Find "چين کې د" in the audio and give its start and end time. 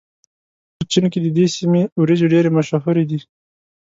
0.91-1.27